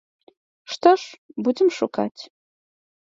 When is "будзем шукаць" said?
1.47-2.21